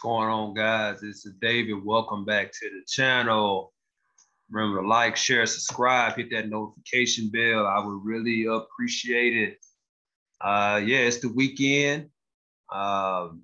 [0.00, 1.02] Going on, guys?
[1.02, 1.84] It's David.
[1.84, 3.72] Welcome back to the channel.
[4.48, 7.66] Remember to like, share, subscribe, hit that notification bell.
[7.66, 9.58] I would really appreciate it.
[10.40, 12.10] Uh, yeah, it's the weekend.
[12.72, 13.42] Um,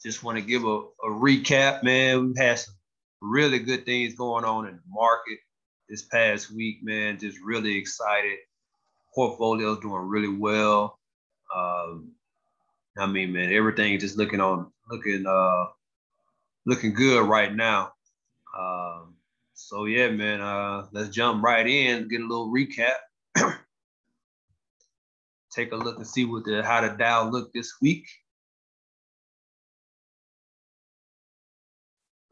[0.00, 2.28] just want to give a, a recap, man.
[2.28, 2.74] We've had some
[3.20, 5.38] really good things going on in the market
[5.88, 7.18] this past week, man.
[7.18, 8.38] Just really excited.
[9.12, 11.00] Portfolio's doing really well.
[11.54, 12.12] Um,
[12.96, 15.64] I mean, man, everything just looking on, looking uh,
[16.66, 17.92] looking good right now.
[18.58, 19.14] Um,
[19.54, 22.96] so yeah, man, uh, let's jump right in, get a little recap.
[25.52, 28.06] Take a look and see what the how the Dow looked this week.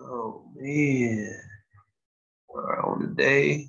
[0.01, 1.41] Oh man,
[2.49, 3.69] on the day,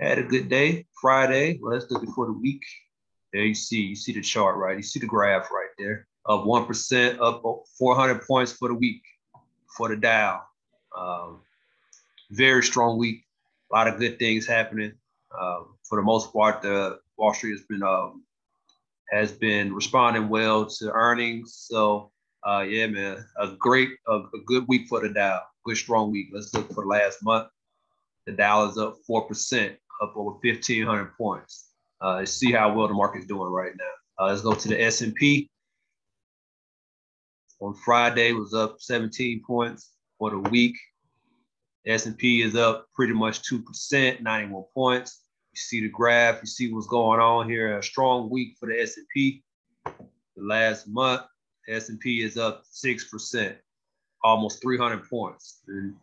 [0.00, 0.86] had a good day.
[1.00, 2.62] Friday, well, let's look for the week.
[3.32, 4.76] There you see, you see the chart, right?
[4.76, 6.08] You see the graph right there.
[6.26, 7.42] Up 1%, up
[7.78, 9.02] 400 points for the week
[9.80, 10.42] for the Dow.
[10.94, 11.40] Um,
[12.30, 13.24] very strong week.
[13.72, 14.92] A lot of good things happening.
[15.32, 18.22] Uh, for the most part, the Wall Street has been um,
[19.10, 21.54] has been responding well to earnings.
[21.66, 22.10] So
[22.46, 25.40] uh, yeah, man, a great, a, a, good week for the Dow.
[25.64, 26.28] Good strong week.
[26.30, 27.48] Let's look for the last month.
[28.26, 31.70] The Dow is up four percent, up over fifteen hundred points.
[32.02, 34.24] Uh, see how well the market's doing right now.
[34.24, 35.49] Uh, let's go to the S and P
[37.60, 40.76] on Friday was up 17 points for the week.
[41.86, 45.22] S&P is up pretty much 2%, 91 points.
[45.52, 47.78] You see the graph, you see what's going on here.
[47.78, 49.42] A strong week for the S&P.
[49.84, 49.92] The
[50.36, 51.22] last month,
[51.68, 53.56] S&P is up 6%,
[54.24, 55.60] almost 300 points.
[55.68, 55.94] And,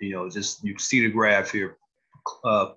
[0.00, 1.76] you know, just you see the graph here,
[2.44, 2.72] uh,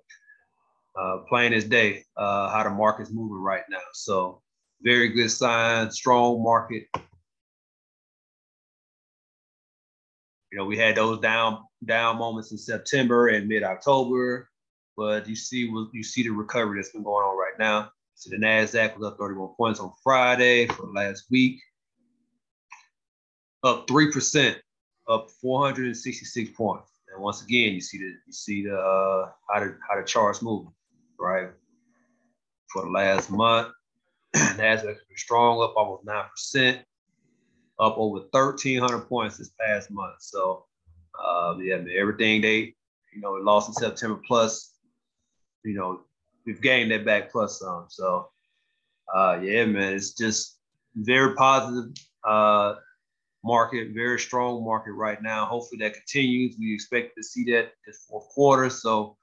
[0.96, 3.78] uh, plain as day, uh, how the market's moving right now.
[3.92, 4.40] So
[4.82, 6.86] very good sign, strong market.
[10.54, 14.48] You know, we had those down down moments in September and mid October,
[14.96, 17.90] but you see you see the recovery that's been going on right now.
[18.14, 21.60] So the Nasdaq was up 31 points on Friday for the last week,
[23.64, 24.56] up three percent,
[25.08, 26.88] up 466 points.
[27.12, 30.40] And once again, you see the you see the uh, how the how the charts
[30.40, 30.72] moving,
[31.18, 31.48] right?
[32.72, 33.72] For the last month,
[34.36, 36.84] Nasdaq has been strong, up almost nine percent
[37.78, 40.16] up over 1,300 points this past month.
[40.20, 40.64] So,
[41.22, 42.74] uh, yeah, man, everything they,
[43.12, 44.74] you know, lost in September plus,
[45.64, 46.00] you know,
[46.46, 47.86] we've gained that back plus some.
[47.88, 48.28] So,
[49.14, 50.58] uh, yeah, man, it's just
[50.94, 51.92] very positive
[52.24, 52.74] uh,
[53.44, 55.46] market, very strong market right now.
[55.46, 56.56] Hopefully that continues.
[56.58, 58.70] We expect to see that this fourth quarter.
[58.70, 59.16] So,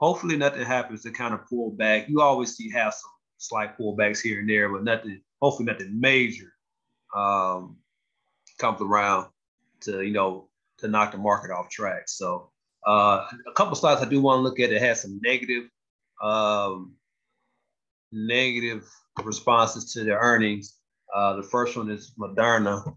[0.00, 2.08] hopefully nothing happens to kind of pull back.
[2.08, 5.20] You always see have some slight pullbacks here and there, but nothing.
[5.40, 6.52] Hopefully nothing major.
[7.14, 7.76] Um,
[8.60, 9.28] comes around
[9.80, 10.48] to you know
[10.78, 12.02] to knock the market off track.
[12.08, 12.50] So
[12.86, 15.64] uh, a couple stocks I do want to look at that has some negative
[16.22, 16.94] um,
[18.12, 18.84] negative
[19.24, 20.76] responses to their earnings.
[21.14, 22.96] Uh, the first one is Moderna.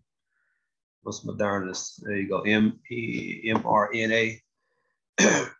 [1.01, 1.99] What's Moderna?
[2.03, 2.41] There you go.
[2.41, 4.41] M E M R N A.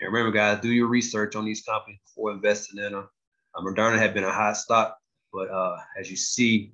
[0.00, 3.08] And remember, guys, do your research on these companies before investing in them.
[3.54, 4.98] Uh, Moderna had been a hot stock,
[5.32, 6.72] but uh, as you see,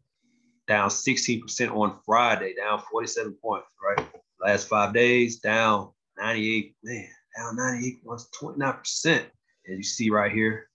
[0.71, 4.07] down 16% on Friday, down 47 points, right?
[4.41, 9.17] Last five days, down 98, man, down 98 was 29%.
[9.17, 9.27] As
[9.67, 10.69] you see right here,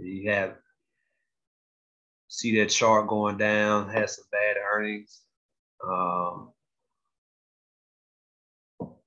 [0.00, 0.54] you have
[2.28, 5.22] see that chart going down, has some bad earnings.
[5.84, 6.52] Um,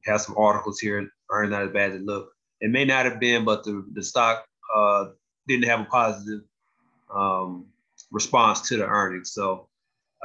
[0.04, 2.34] has some articles here, earnings not as bad as it look.
[2.60, 4.44] It may not have been, but the, the stock
[4.76, 5.06] uh,
[5.48, 6.42] didn't have a positive
[7.16, 7.68] um,
[8.12, 9.32] response to the earnings.
[9.32, 9.70] So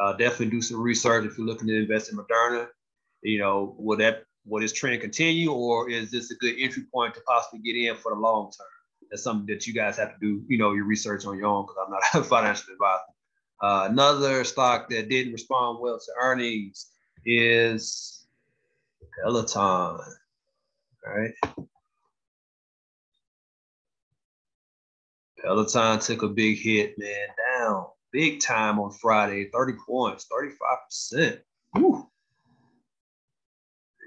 [0.01, 2.69] uh, definitely do some research if you're looking to invest in Moderna.
[3.23, 7.15] You know, will that will this trend continue, or is this a good entry point
[7.15, 8.67] to possibly get in for the long term?
[9.11, 11.65] That's something that you guys have to do, you know, your research on your own
[11.65, 13.03] because I'm not a financial advisor.
[13.63, 16.91] Uh, another stock that didn't respond well to earnings
[17.25, 18.27] is
[19.23, 19.63] Peloton.
[19.63, 20.01] All
[21.07, 21.33] right.
[25.43, 27.29] Peloton took a big hit, man,
[27.59, 31.39] down big time on Friday, 30 points, 35%.
[31.75, 32.09] Woo.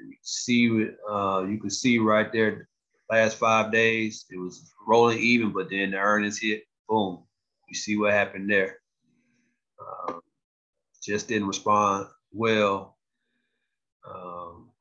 [0.03, 2.67] You see, uh, you can see right there,
[3.07, 7.23] the last five days, it was rolling even, but then the earnings hit, boom.
[7.67, 8.77] You see what happened there.
[9.79, 10.21] Um,
[11.03, 12.97] just didn't respond well.
[14.09, 14.71] Um,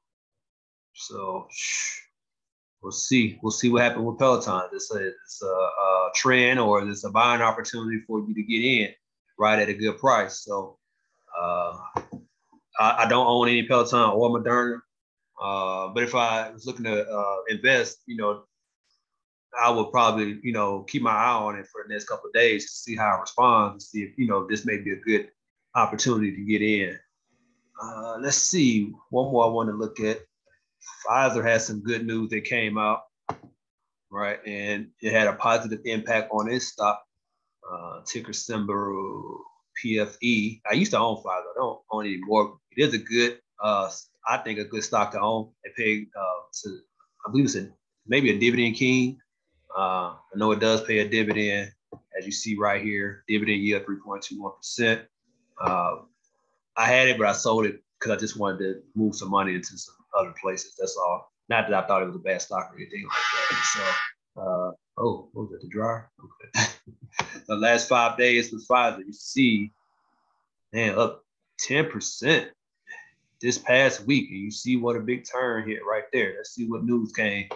[0.94, 2.00] so shh,
[2.82, 3.38] we'll see.
[3.42, 4.70] We'll see what happened with Peloton.
[4.72, 8.64] This is a, a, trend or is this a buying opportunity for you to get
[8.64, 8.94] in
[9.38, 10.44] right at a good price.
[10.44, 10.78] So
[11.38, 11.78] uh,
[12.78, 14.80] I, I don't own any Peloton or Moderna.
[15.40, 18.42] Uh, but if I was looking to uh, invest, you know,
[19.60, 22.34] I would probably, you know, keep my eye on it for the next couple of
[22.34, 24.96] days to see how it responds, to see if, you know, this may be a
[24.96, 25.30] good
[25.74, 26.98] opportunity to get in.
[27.82, 30.20] Uh, let's see, one more I want to look at.
[31.06, 33.02] Pfizer has some good news that came out,
[34.10, 34.40] right?
[34.46, 37.00] And it had a positive impact on its stock.
[37.70, 39.44] Uh, ticker symbol
[39.84, 40.60] PFE.
[40.70, 41.24] I used to own Pfizer.
[41.26, 42.58] I don't own anymore.
[42.76, 43.90] It is a good, uh,
[44.26, 45.50] I think, a good stock to own.
[45.64, 46.78] They pay, uh, to,
[47.26, 47.68] I believe it's a,
[48.06, 49.18] maybe a dividend king.
[49.76, 51.72] Uh, I know it does pay a dividend,
[52.18, 55.02] as you see right here, dividend yield 3.21%.
[55.60, 55.96] Uh,
[56.76, 59.54] I had it, but I sold it because I just wanted to move some money
[59.54, 60.74] into some other places.
[60.78, 61.30] That's all.
[61.48, 63.64] Not that I thought it was a bad stock or anything like that.
[63.64, 66.10] So, uh, oh, what was that, the dryer?
[66.54, 66.68] Okay.
[67.48, 69.72] the last five days with Pfizer, you see,
[70.72, 71.24] man, up
[71.66, 72.48] 10%
[73.40, 74.28] this past week.
[74.30, 76.34] And you see what a big turn hit right there.
[76.36, 77.48] Let's see what news came,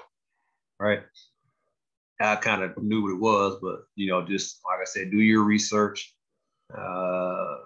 [0.81, 1.03] right?
[2.21, 5.19] I kind of knew what it was, but you know, just like I said, do
[5.19, 6.15] your research.
[6.77, 7.57] Uh,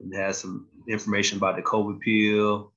[0.00, 2.72] and has some information about the COVID pill.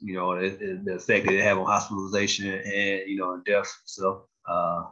[0.00, 3.70] You know, it, it, the effect that it have on hospitalization and you know, death.
[3.84, 4.84] So, uh,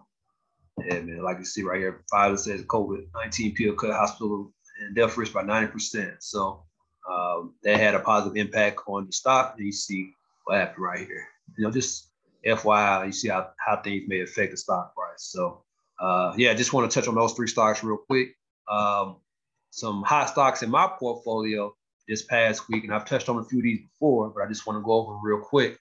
[0.78, 4.94] and man, like you see right here, Pfizer says COVID nineteen pill cut hospital and
[4.94, 6.14] death risk by ninety percent.
[6.20, 6.64] So,
[7.10, 9.54] um, that had a positive impact on the stock.
[9.56, 10.12] And you see
[10.44, 11.26] what happened right here.
[11.56, 12.10] You know, just
[12.46, 15.22] FYI, you see how, how things may affect the stock price.
[15.22, 15.62] So,
[15.98, 18.34] uh, yeah, just want to touch on those three stocks real quick.
[18.68, 19.16] Um,
[19.70, 21.74] some hot stocks in my portfolio
[22.08, 24.66] this past week, and I've touched on a few of these before, but I just
[24.66, 25.78] want to go over real quick.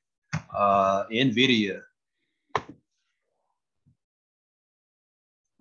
[0.55, 1.81] Uh, NVIDIA,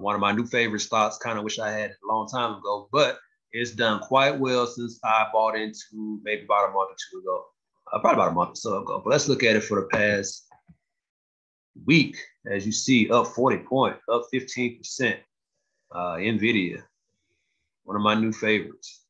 [0.02, 2.88] one of my new favorite stocks, kind of wish I had a long time ago,
[2.92, 3.18] but
[3.52, 7.44] it's done quite well since I bought into maybe about a month or two ago,
[7.92, 9.00] uh, probably about a month or so ago.
[9.04, 10.46] But let's look at it for the past
[11.86, 12.16] week,
[12.50, 15.16] as you see, up 40 points, up 15%.
[15.94, 16.82] Uh, NVIDIA,
[17.84, 19.04] one of my new favorites.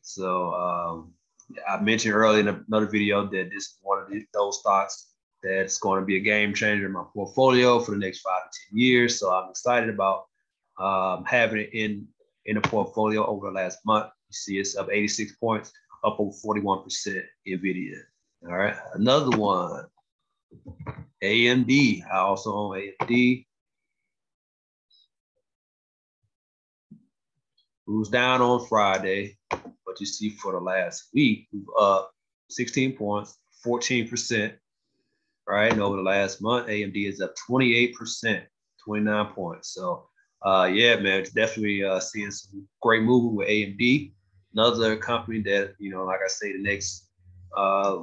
[0.00, 1.12] So um,
[1.68, 5.12] I mentioned earlier in another video that this is one of the, those stocks
[5.42, 8.58] that's going to be a game changer in my portfolio for the next five to
[8.70, 9.18] 10 years.
[9.18, 10.24] So I'm excited about
[10.78, 12.06] um, having it in,
[12.46, 14.06] in the portfolio over the last month.
[14.28, 15.72] You see it's up 86 points,
[16.04, 17.98] up over 41% NVIDIA.
[18.48, 19.84] All right, another one,
[21.22, 22.02] AMD.
[22.12, 23.46] I also own AMD.
[27.86, 32.12] Was down on Friday, but you see for the last week, we've up
[32.48, 34.54] 16 points, 14%,
[35.46, 35.72] right?
[35.72, 38.42] And over the last month, AMD is up 28%,
[38.84, 39.74] 29 points.
[39.74, 40.08] So,
[40.44, 44.12] uh, yeah, man, it's definitely uh, seeing some great movement with AMD.
[44.54, 47.08] Another company that, you know, like I say, the next
[47.56, 48.02] uh,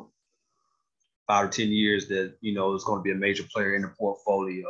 [1.27, 3.81] five or 10 years that, you know, is going to be a major player in
[3.81, 4.65] the portfolio.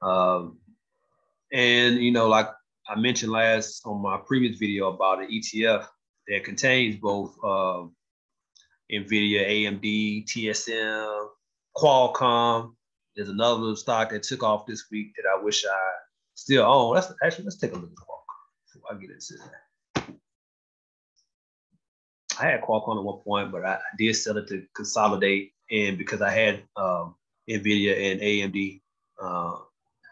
[0.00, 0.58] Um,
[1.52, 2.48] and, you know, like
[2.88, 5.86] I mentioned last on my previous video about an ETF
[6.28, 7.84] that contains both uh,
[8.90, 11.26] NVIDIA, AMD, TSM,
[11.76, 12.74] Qualcomm.
[13.14, 15.90] There's another stock that took off this week that I wish I
[16.42, 16.94] still own.
[16.94, 20.14] Let's actually let's take a look at Qualcomm before I get into that.
[22.40, 26.22] I had Qualcomm at one point, but I did sell it to consolidate, and because
[26.22, 27.14] I had um,
[27.48, 28.80] NVIDIA and AMD,
[29.22, 29.58] uh,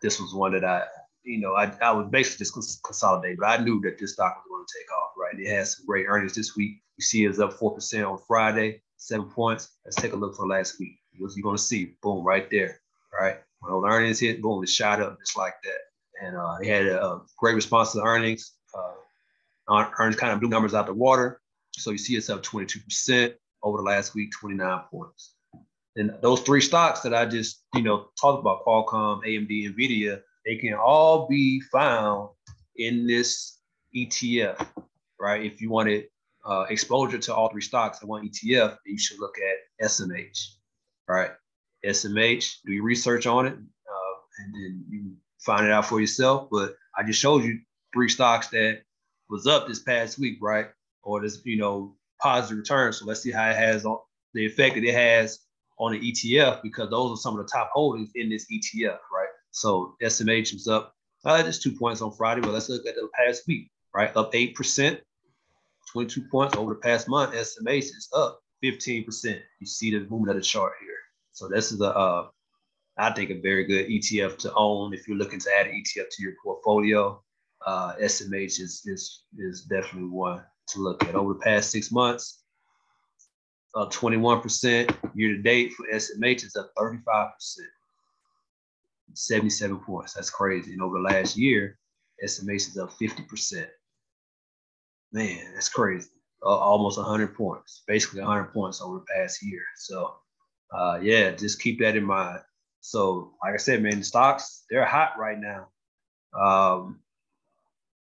[0.03, 0.85] this was one that I
[1.23, 4.51] you know, I, I was basically just consolidating, but I knew that this stock was
[4.51, 5.39] going to take off, right?
[5.39, 6.83] It has some great earnings this week.
[6.97, 9.77] You see it's up 4% on Friday, seven points.
[9.85, 10.99] Let's take a look for last week.
[11.19, 12.81] What you're going to see, boom, right there,
[13.19, 13.39] right?
[13.61, 15.90] When earnings hit, boom, it shot up just like that.
[16.21, 18.53] And uh, it had a, a, great response to the earnings.
[18.75, 21.41] Uh, earnings kind of blew numbers out the water.
[21.73, 25.35] So you see it's up 22% over the last week, 29 points.
[25.97, 30.57] And those three stocks that I just, you know, talked about, Qualcomm, AMD, NVIDIA, they
[30.57, 32.31] can all be found
[32.77, 33.59] in this
[33.95, 34.67] ETF,
[35.19, 35.45] right?
[35.45, 36.07] If you wanted
[36.45, 40.39] uh, exposure to all three stocks in one ETF, you should look at SMH,
[41.09, 41.31] right?
[41.85, 46.49] SMH, do your research on it, uh, and then you find it out for yourself.
[46.51, 47.61] But I just showed you
[47.93, 48.83] three stocks that
[49.29, 50.67] was up this past week, right?
[51.03, 52.93] Or this, you know, positive return.
[52.93, 53.99] So let's see how it has on
[54.35, 55.41] the effect that it has
[55.79, 59.29] on the ETF because those are some of the top holdings in this ETF, right?
[59.51, 60.95] So SMH is up
[61.25, 64.15] uh, just two points on Friday, but let's look at the past week, right?
[64.17, 65.01] Up 8%,
[65.93, 67.35] 22 points over the past month.
[67.35, 69.41] SMH is up 15%.
[69.61, 70.97] You see the movement of the chart here.
[71.33, 72.29] So this is a, uh,
[72.97, 76.07] I think, a very good ETF to own if you're looking to add an ETF
[76.11, 77.23] to your portfolio.
[77.67, 82.43] Uh, SMH is, is, is definitely one to look at over the past six months.
[83.75, 87.31] Up 21% year to date for SMH is up 35%.
[89.15, 90.15] 77 points.
[90.15, 90.73] That's crazy.
[90.73, 91.79] And over the last year,
[92.25, 93.67] SMH is up 50%.
[95.13, 96.09] Man, that's crazy.
[96.45, 99.63] Uh, almost 100 points, basically 100 points over the past year.
[99.77, 100.15] So,
[100.73, 102.41] uh, yeah, just keep that in mind.
[102.81, 105.69] So, like I said, man, stocks, they're hot right now.
[106.39, 107.01] Um,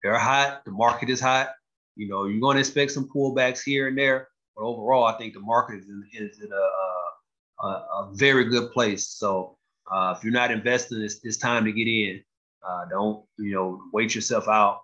[0.02, 0.64] they're hot.
[0.64, 1.50] The market is hot.
[1.96, 5.34] You know, you're going to expect some pullbacks here and there, but overall, I think
[5.34, 9.08] the market is in, is in a, a, a very good place.
[9.08, 9.58] So,
[9.90, 12.22] uh, if you're not investing, it's, it's time to get in.
[12.66, 14.82] Uh, don't you know wait yourself out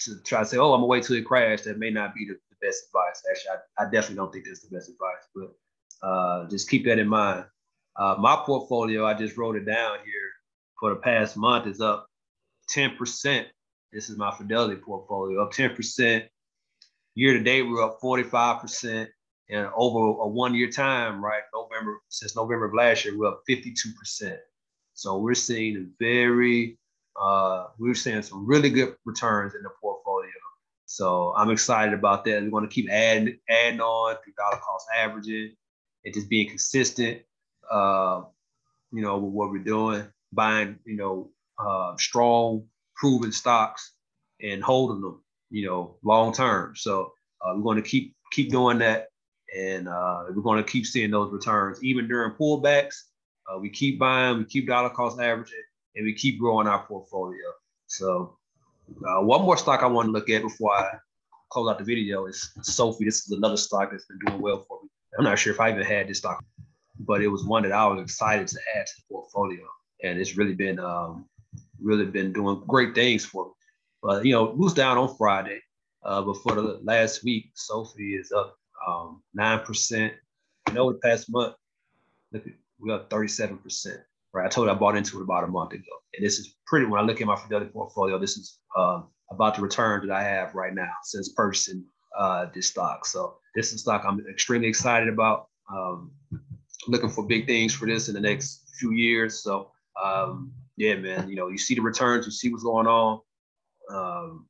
[0.00, 1.66] to try to say, oh, I'm gonna wait till it crashes.
[1.66, 3.22] That may not be the, the best advice.
[3.30, 5.28] Actually, I, I, definitely don't think that's the best advice.
[5.34, 7.44] But uh, just keep that in mind.
[7.98, 10.30] Uh, my portfolio, I just wrote it down here
[10.78, 12.06] for the past month, is up
[12.74, 13.44] 10%.
[13.92, 16.24] This is my Fidelity portfolio, up 10%.
[17.16, 19.08] Year to date, we're up 45%.
[19.50, 21.42] And over a one year time, right?
[21.54, 24.36] November, since November of last year, we're up 52%.
[24.92, 26.78] So we're seeing very,
[27.20, 30.30] uh, we're seeing some really good returns in the portfolio.
[30.84, 32.42] So I'm excited about that.
[32.42, 35.54] We're going to keep adding, adding on through dollar cost averaging
[36.04, 37.22] and just being consistent,
[37.70, 38.22] uh,
[38.92, 43.92] you know, with what we're doing, buying, you know, uh, strong, proven stocks
[44.42, 46.74] and holding them, you know, long term.
[46.76, 49.08] So uh, we're going to keep keep doing that,
[49.56, 52.94] and uh, we're going to keep seeing those returns even during pullbacks.
[53.50, 55.62] Uh, we keep buying, we keep dollar cost averaging,
[55.96, 57.38] and we keep growing our portfolio.
[57.86, 58.36] So
[59.06, 60.98] uh, one more stock I want to look at before I
[61.50, 63.04] close out the video is SoFi.
[63.04, 64.88] This is another stock that's been doing well for me.
[65.18, 66.44] I'm not sure if I even had this stock,
[67.00, 69.64] but it was one that I was excited to add to the portfolio,
[70.02, 71.26] and it's really been um,
[71.80, 73.52] really been doing great things for me.
[74.02, 75.60] But you know, was down on Friday,
[76.04, 80.12] uh, but for the last week, SoFi is up um, nine percent.
[80.68, 81.54] You know, the past month,
[82.32, 82.44] look,
[82.78, 84.00] we're up thirty-seven percent.
[84.34, 86.54] Right, I told you I bought into it about a month ago, and this is
[86.66, 86.86] pretty.
[86.86, 90.22] When I look at my Fidelity portfolio, this is uh, about the return that I
[90.22, 91.84] have right now since purchasing
[92.16, 93.06] uh, this stock.
[93.06, 95.48] So this is stock I'm extremely excited about.
[95.72, 96.12] Um,
[96.86, 99.42] looking for big things for this in the next few years.
[99.42, 103.20] So um, yeah, man, you know, you see the returns, you see what's going on.
[103.90, 104.46] Um,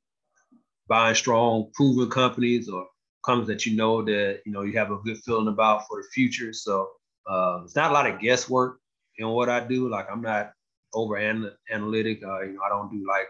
[0.88, 2.86] buying strong, proven companies or
[3.24, 6.08] companies that you know that you know you have a good feeling about for the
[6.12, 6.52] future.
[6.52, 6.88] So
[7.28, 8.78] uh, it's not a lot of guesswork
[9.18, 9.88] in what I do.
[9.88, 10.52] Like I'm not
[10.94, 12.22] over analytic.
[12.22, 13.28] Uh, you know, I don't do like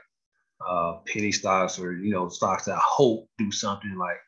[0.67, 3.97] uh, penny stocks or you know stocks that I hope do something.
[3.97, 4.19] Like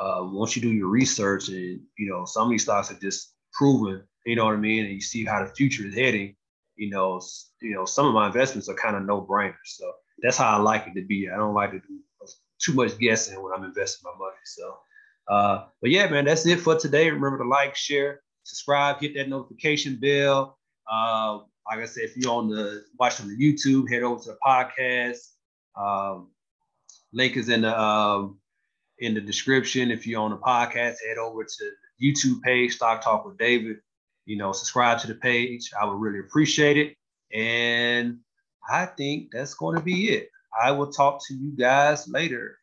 [0.00, 3.34] uh, once you do your research and you know some of these stocks are just
[3.52, 4.02] proven.
[4.26, 4.84] You know what I mean?
[4.84, 6.36] And you see how the future is heading
[6.78, 7.20] you know,
[7.60, 9.54] you know, some of my investments are kind of no brainers.
[9.64, 11.28] So that's how I like it to be.
[11.28, 12.00] I don't like to do
[12.60, 14.36] too much guessing when I'm investing my money.
[14.44, 14.78] So,
[15.28, 17.10] uh, but yeah, man, that's it for today.
[17.10, 20.58] Remember to like, share, subscribe, hit that notification bell.
[20.90, 24.38] Uh, like I said, if you're on the watching the YouTube, head over to the
[24.44, 25.18] podcast.
[25.76, 26.30] Um,
[27.12, 28.38] link is in the um,
[29.00, 29.90] in the description.
[29.90, 31.70] If you're on the podcast, head over to
[32.02, 33.78] YouTube page, Stock Talk with David
[34.28, 35.70] you know, subscribe to the page.
[35.80, 36.94] I would really appreciate it.
[37.32, 38.18] And
[38.70, 40.28] I think that's going to be it.
[40.62, 42.58] I will talk to you guys later.